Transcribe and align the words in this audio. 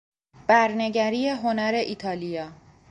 برنگری 0.47 1.27
هنر 1.29 1.73
ایتالیا 1.87 2.49